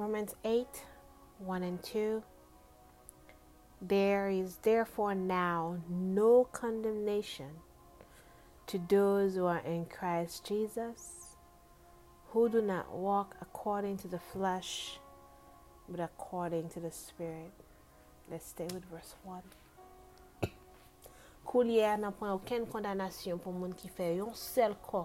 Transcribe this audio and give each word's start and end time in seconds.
Romans 0.00 0.34
8 0.46 0.66
1 1.40 1.62
and 1.62 1.82
2. 1.82 2.22
There 3.82 4.30
is 4.30 4.56
therefore 4.62 5.14
now 5.14 5.76
no 5.90 6.44
condemnation 6.44 7.50
to 8.66 8.80
those 8.88 9.34
who 9.34 9.44
are 9.44 9.58
in 9.58 9.84
Christ 9.84 10.46
Jesus, 10.46 11.36
who 12.30 12.48
do 12.48 12.62
not 12.62 12.94
walk 12.94 13.36
according 13.42 13.98
to 13.98 14.08
the 14.08 14.18
flesh, 14.18 14.98
but 15.86 16.00
according 16.00 16.70
to 16.70 16.80
the 16.80 16.90
Spirit. 16.90 17.52
Let's 18.30 18.46
stay 18.46 18.68
with 18.72 18.86
verse 18.86 19.14
1. 19.22 19.42
Kou 21.44 21.64
liye 21.66 21.92
nan 22.00 22.16
pon 22.16 22.32
auken 22.38 22.64
kondanasyon 22.72 23.44
pou 23.44 23.52
moun 23.52 23.76
ki 23.76 23.92
fe 23.92 24.14
yon 24.16 24.32
sel 24.32 24.78
ko 24.80 25.04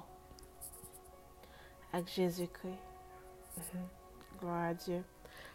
ak 1.92 2.08
Jezu 2.16 2.48
kri. 2.48 2.78
Gloria 4.40 4.68
a 4.70 4.74
Dieu. 4.74 5.04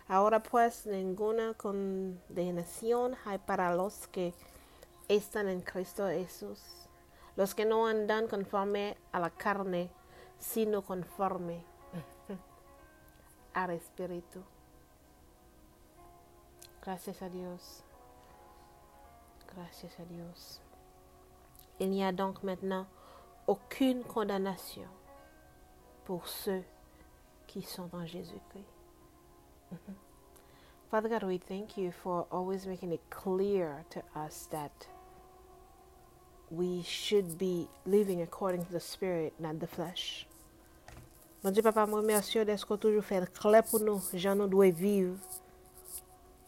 Ahora 0.08 0.42
pues 0.42 0.86
ninguna 0.86 1.54
condenación 1.54 3.16
hay 3.24 3.38
para 3.38 3.74
los 3.74 4.08
que 4.08 4.34
están 5.08 5.48
en 5.48 5.60
Cristo 5.60 6.08
Jesús, 6.08 6.60
los 7.36 7.54
que 7.54 7.64
no 7.64 7.86
andan 7.86 8.26
conforme 8.26 8.96
a 9.12 9.20
la 9.20 9.30
carne, 9.30 9.90
sino 10.38 10.82
conforme 10.82 11.64
al 13.54 13.70
Espíritu. 13.70 14.42
Gracias 16.82 17.22
a 17.22 17.28
Dios. 17.28 17.84
Gracias 19.54 19.98
a 19.98 20.04
Dios. 20.04 20.60
Il 21.78 21.90
n'y 21.90 22.04
a 22.04 22.12
donc 22.12 22.42
maintenant 22.42 22.86
aucune 23.46 24.04
condamnation 24.04 24.88
pour 26.04 26.26
ceux 26.28 26.64
qui 27.46 27.62
sont 27.62 27.90
en 27.92 28.06
Jésus-Christ. 28.06 28.69
Mm-hmm. 29.72 29.92
Father 30.90 31.08
God, 31.08 31.22
we 31.22 31.38
thank 31.38 31.76
you 31.76 31.92
for 31.92 32.26
always 32.32 32.66
making 32.66 32.92
it 32.92 33.00
clear 33.10 33.84
to 33.90 34.02
us 34.16 34.48
that 34.50 34.88
we 36.50 36.82
should 36.82 37.38
be 37.38 37.68
living 37.86 38.22
according 38.22 38.64
to 38.64 38.72
the 38.72 38.80
Spirit, 38.80 39.32
not 39.38 39.60
the 39.60 39.68
flesh. 39.68 40.26
Mon 41.44 41.52
Dieu, 41.52 41.62
Papa, 41.62 41.86
moi, 41.86 42.02
merci 42.02 42.44
d'être 42.44 42.76
toujours 42.76 43.04
fait 43.04 43.32
clair 43.32 43.62
pour 43.62 43.80
nous, 43.80 44.02
gens 44.14 44.34
nous 44.34 44.48
devons 44.48 44.70
vivre. 44.70 45.16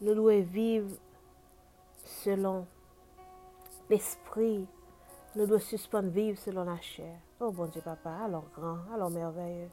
Nous 0.01 0.13
devons 0.13 0.43
vivre 0.43 0.97
selon 2.03 2.67
l'esprit. 3.89 4.67
Nous 5.35 5.47
devons 5.47 5.59
suspendre 5.59 6.09
vivre 6.09 6.37
selon 6.37 6.65
la 6.65 6.79
chair. 6.81 7.17
Oh, 7.39 7.51
bon 7.51 7.65
Dieu, 7.67 7.81
Papa, 7.81 8.11
alors 8.25 8.45
grand, 8.53 8.79
alors 8.93 9.09
merveilleux. 9.09 9.69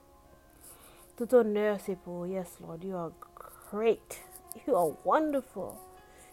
Honneur, 1.33 1.79
c'est 1.81 1.97
pour 1.97 2.27
Yes, 2.27 2.59
Lord, 2.61 2.83
you 2.83 2.97
are 2.97 3.13
great. 3.71 4.21
You 4.67 4.75
are 4.75 4.93
wonderful. 5.05 5.77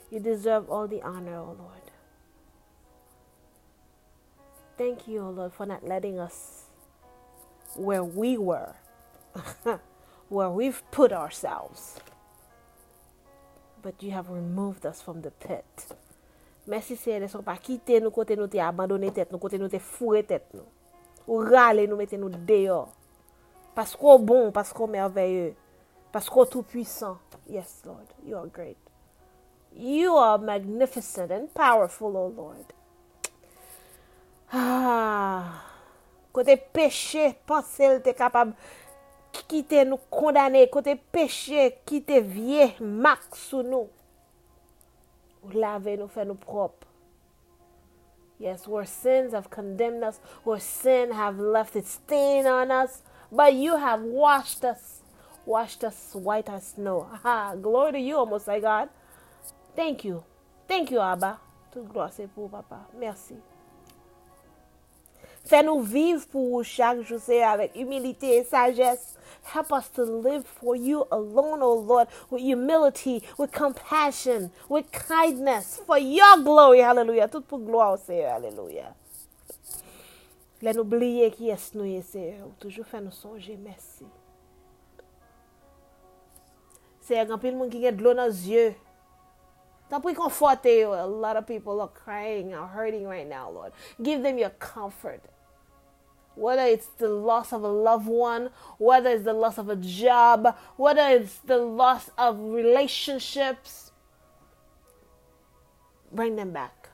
You 0.10 0.20
deserve 0.20 0.70
all 0.70 0.88
the 0.88 1.02
honor, 1.04 1.40
O 1.40 1.50
oh 1.50 1.56
Lord. 1.60 1.92
Thank 4.78 5.08
you, 5.08 5.22
O 5.22 5.28
oh 5.28 5.32
Lord, 5.32 5.54
for 5.54 5.66
not 5.66 5.84
letting 5.84 6.20
us 6.20 6.68
where 7.76 8.04
we 8.04 8.38
were, 8.38 8.76
where 10.30 10.50
we've 10.50 10.82
put 10.92 11.12
ourselves. 11.12 12.00
But 13.82 14.02
you 14.02 14.12
have 14.12 14.30
removed 14.30 14.86
us 14.86 15.02
from 15.02 15.22
the 15.22 15.32
pit. 15.32 15.66
Merci 16.68 16.96
Seigneur, 16.96 17.22
ne 17.22 17.28
sont 17.28 17.44
pas 17.44 17.58
quittés 17.58 18.02
nous 18.02 18.12
côté 18.12 18.36
nous 18.36 18.48
t'es 18.48 18.60
abandonné 18.60 19.12
tête 19.12 19.32
nous 19.32 19.38
côté 19.38 19.58
nous 19.58 19.70
t'es 19.70 19.80
fourré 19.80 20.24
tête 20.24 20.48
nous. 20.54 20.66
Ou 21.28 21.38
râler 21.38 21.88
nous 21.88 21.96
mettez 21.96 22.18
nous 22.18 22.30
dehors. 22.30 22.97
Parce 23.78 23.96
qu'on 23.96 24.18
bon, 24.18 24.52
parce 24.52 24.74
qu'on 24.74 24.88
merveilleux, 24.88 25.54
parce 26.12 26.28
qu'on 26.32 26.48
tout 26.48 26.64
puissant. 26.64 27.20
Yes, 27.48 27.84
Lord, 27.86 28.08
you 28.26 28.36
are 28.36 28.48
great. 28.48 28.76
You 29.76 30.16
are 30.16 30.40
magnificent 30.40 31.30
and 31.30 31.46
powerful, 31.54 32.08
O 32.18 32.34
Lord. 32.36 32.66
Ah, 34.52 35.44
côté 36.34 36.58
péché, 36.58 37.36
pensez 37.46 38.02
t'es 38.02 38.16
capable 38.16 38.56
quitter 39.48 39.86
nous 39.86 40.00
condamner, 40.10 40.68
côté 40.72 40.96
péché, 40.96 41.78
quitter 41.86 42.22
vieux 42.22 42.70
marque 42.80 43.36
sous 43.36 43.62
nous. 43.62 43.90
Laver 45.54 45.98
nous, 45.98 46.08
faire 46.08 46.26
nous 46.26 46.34
propres. 46.34 46.88
Yes, 48.40 48.68
where 48.68 48.88
sins 48.88 49.36
have 49.36 49.52
condemned 49.52 50.04
us, 50.04 50.20
where 50.44 50.60
sin 50.60 51.12
have 51.12 51.40
left 51.40 51.76
its 51.76 51.92
stain 51.92 52.48
on 52.48 52.72
us, 52.72 53.04
but 53.32 53.54
you 53.54 53.78
have 53.78 54.02
washed 54.02 54.64
us, 54.64 55.02
washed 55.46 55.84
us 55.84 56.12
white 56.14 56.50
as 56.50 56.68
snow. 56.68 57.08
Ah, 57.26 57.56
glory 57.56 57.94
to 57.94 58.00
you, 58.00 58.26
Most 58.26 58.46
High 58.46 58.60
God. 58.60 58.90
Thank 59.76 60.06
you. 60.06 60.24
Thank 60.68 60.92
you, 60.92 61.00
Abba. 61.00 61.40
Toute 61.72 61.88
gloire 61.88 62.12
pour 62.34 62.50
Papa. 62.50 62.88
Merci. 63.00 63.36
Fais-nous 65.48 65.82
vivre 65.82 66.26
pour 66.28 66.64
chaque 66.66 67.02
jour 67.04 67.20
avec 67.46 67.74
humilité 67.76 68.38
et 68.38 68.44
sagesse. 68.44 69.16
Help 69.44 69.72
us 69.72 69.90
to 69.94 70.04
live 70.04 70.44
for 70.44 70.76
you 70.76 71.06
alone, 71.10 71.62
O 71.62 71.72
oh 71.72 71.80
Lord, 71.80 72.08
with 72.30 72.42
humility, 72.42 73.24
with 73.38 73.52
compassion, 73.54 74.52
with 74.68 74.92
kindness, 74.92 75.80
for 75.86 75.98
your 75.98 76.38
glory. 76.44 76.80
Hallelujah. 76.80 77.30
Tout 77.30 77.48
pour 77.48 77.60
gloire 77.60 77.98
Seigneur. 77.98 78.32
Hallelujah. 78.32 78.94
Lè 80.66 80.74
nou 80.74 80.88
bliye 80.90 81.30
ki 81.34 81.52
es 81.54 81.70
nou 81.78 81.86
ye 81.86 82.02
Seigneur. 82.06 82.50
Toujou 82.62 82.88
fè 82.88 83.02
nou 83.04 83.14
sonje. 83.14 83.56
Merci. 83.62 84.08
Seigneur, 87.06 87.32
gampil 87.34 87.56
moun 87.56 87.72
ki 87.72 87.84
get 87.86 87.98
glou 88.00 88.18
nan 88.18 88.34
zye. 88.34 88.72
Tan 89.88 90.02
pou 90.04 90.12
y 90.12 90.18
konforte 90.18 90.74
yo. 90.74 90.92
A 90.98 91.06
lot 91.08 91.40
of 91.40 91.48
people 91.48 91.80
are 91.82 91.94
crying, 91.94 92.54
are 92.54 92.68
hurting 92.68 93.08
right 93.08 93.28
now, 93.28 93.50
Lord. 93.50 93.74
Give 94.02 94.24
them 94.24 94.38
your 94.42 94.52
comfort. 94.60 95.24
whether 96.38 96.62
it's 96.62 96.88
the 97.00 97.10
loss 97.10 97.52
of 97.52 97.64
a 97.64 97.68
loved 97.68 98.08
one, 98.08 98.50
whether 98.78 99.10
it's 99.10 99.24
the 99.24 99.34
loss 99.34 99.58
of 99.58 99.70
a 99.70 99.76
job, 99.76 100.56
whether 100.78 101.02
it's 101.02 101.40
the 101.40 101.58
loss 101.58 102.12
of 102.18 102.40
relationships, 102.40 103.92
bring 106.12 106.36
them 106.36 106.52
back. 106.52 106.87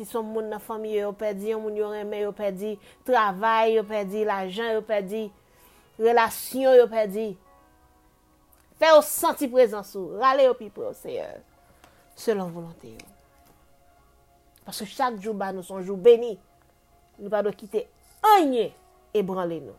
si 0.00 0.08
son 0.08 0.24
moun 0.24 0.48
nan 0.48 0.62
famye 0.64 1.02
yo 1.02 1.12
pedi, 1.12 1.50
yon 1.52 1.60
moun 1.60 1.76
yo 1.76 1.90
reme 1.92 2.22
yo 2.22 2.32
pedi, 2.36 2.78
travay 3.04 3.74
yo 3.76 3.84
pedi, 3.84 4.24
lajan 4.24 4.72
yo 4.78 4.82
pedi, 4.86 5.26
relasyon 6.00 6.78
yo 6.78 6.86
pedi. 6.88 7.26
Fè 8.80 8.94
yo 8.94 9.02
senti 9.04 9.50
prezansou, 9.52 10.16
rale 10.22 10.46
yo 10.46 10.54
pi 10.56 10.70
pro 10.72 10.94
seye, 10.96 11.26
selon 12.16 12.48
volante 12.54 12.94
yo. 12.94 13.10
Paske 14.64 14.88
chak 14.88 15.20
jou 15.20 15.36
ba 15.36 15.50
nou 15.52 15.66
son 15.66 15.84
jou 15.84 16.00
beni, 16.00 16.38
nou 17.20 17.28
pa 17.32 17.44
do 17.44 17.52
kite 17.52 17.84
anye 18.38 18.70
e 19.12 19.24
branle 19.26 19.60
nou. 19.66 19.76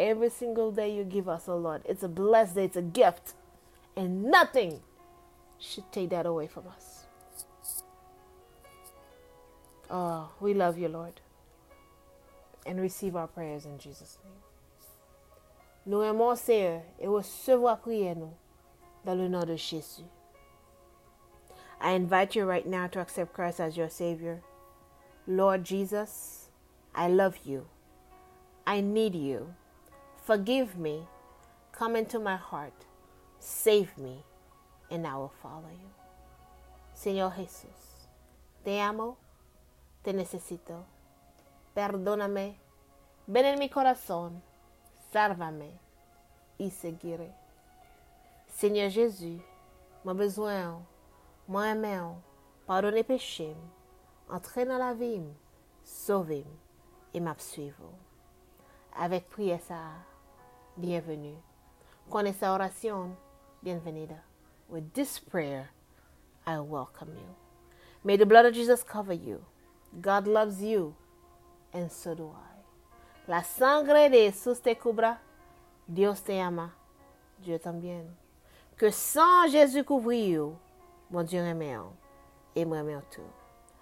Every 0.00 0.30
single 0.30 0.70
day 0.70 0.94
you 0.94 1.02
give 1.04 1.28
us, 1.28 1.48
oh 1.48 1.58
Lord, 1.58 1.82
it's 1.84 2.06
a 2.06 2.08
blessed 2.08 2.54
day, 2.54 2.70
it's 2.70 2.78
a 2.78 2.82
gift, 2.82 3.34
and 3.96 4.30
nothing 4.30 4.78
should 5.58 5.90
take 5.92 6.08
that 6.14 6.24
away 6.24 6.46
from 6.46 6.70
us. 6.70 6.99
Oh, 9.90 10.30
we 10.40 10.54
love 10.54 10.78
you, 10.78 10.88
Lord. 10.88 11.20
And 12.64 12.80
receive 12.80 13.16
our 13.16 13.26
prayers 13.26 13.64
in 13.64 13.78
Jesus' 13.78 14.18
name. 14.22 14.34
Nous 15.86 16.02
aimons 16.02 16.38
Seigneur 16.38 16.82
et 17.00 17.08
recevoir 17.08 17.80
prière 17.80 18.16
nous 18.16 18.34
dans 19.04 19.16
le 19.16 19.28
nom 19.28 19.44
de 19.44 19.56
Jésus. 19.56 20.04
I 21.80 21.92
invite 21.92 22.36
you 22.36 22.44
right 22.44 22.66
now 22.66 22.86
to 22.88 23.00
accept 23.00 23.32
Christ 23.32 23.58
as 23.58 23.76
your 23.76 23.88
Savior. 23.88 24.42
Lord 25.26 25.64
Jesus, 25.64 26.50
I 26.94 27.08
love 27.08 27.38
you. 27.44 27.66
I 28.66 28.82
need 28.82 29.14
you. 29.14 29.54
Forgive 30.22 30.78
me. 30.78 31.08
Come 31.72 31.96
into 31.96 32.18
my 32.18 32.36
heart. 32.36 32.84
Save 33.38 33.96
me, 33.96 34.22
and 34.90 35.06
I 35.06 35.16
will 35.16 35.32
follow 35.42 35.70
you. 35.72 35.88
Señor 36.94 37.32
Jesús, 37.34 38.06
te 38.64 38.78
amo, 38.78 39.16
te 40.02 40.12
necesito. 40.12 40.84
Perdóname. 41.74 42.58
Ven 43.26 43.46
en 43.46 43.58
mi 43.58 43.68
corazón. 43.68 44.42
Sálvame 45.12 45.72
y 46.58 46.70
seguiré. 46.70 47.32
Seigneur 48.46 48.90
Jésus, 48.90 49.40
mon 50.04 50.14
besoin, 50.14 50.84
mon 51.48 51.64
aimant, 51.64 52.22
pardonnez 52.66 53.04
péché. 53.04 53.56
Entrez 54.28 54.64
dans 54.64 54.78
la 54.78 54.94
vie, 54.94 55.24
sauvez 55.82 56.44
et 57.14 57.20
m'absuivez. 57.20 57.74
Avec 58.96 59.28
prière 59.28 59.60
ça, 59.60 60.04
bienvenue. 60.76 61.38
Con 62.10 62.32
sa 62.32 62.52
oración, 62.52 63.16
bienvenida. 63.62 64.22
With 64.68 64.92
this 64.92 65.18
prayer, 65.18 65.70
I 66.46 66.58
welcome 66.58 67.14
you. 67.16 67.34
May 68.04 68.16
the 68.16 68.26
blood 68.26 68.46
of 68.46 68.54
Jesus 68.54 68.84
cover 68.84 69.12
you. 69.12 69.44
God 69.98 70.26
loves 70.26 70.62
you, 70.62 70.94
and 71.72 71.90
so 71.90 72.14
do 72.14 72.30
I. 72.30 72.50
La 73.26 73.42
sangre 73.42 74.08
de 74.08 74.30
Jesús 74.30 74.60
te 74.60 74.74
cubra, 74.74 75.18
Dios 75.86 76.20
te 76.20 76.38
ama, 76.40 76.72
Dieu 77.42 77.58
tambien. 77.58 78.06
Ke 78.76 78.92
san 78.92 79.50
Jésus 79.50 79.84
kouvri 79.84 80.28
you, 80.28 80.56
mon 81.10 81.24
Dieu 81.24 81.42
reme 81.42 81.74
an, 81.74 81.92
et 82.54 82.64
moi 82.64 82.78
reme 82.78 82.96
an 82.96 83.02
tou. 83.10 83.26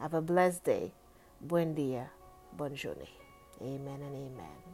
Have 0.00 0.14
a 0.14 0.20
blessed 0.20 0.64
day, 0.64 0.92
buen 1.40 1.74
dia, 1.74 2.10
bonne 2.56 2.74
journée. 2.74 3.10
Amen 3.60 4.02
and 4.02 4.14
amen. 4.14 4.68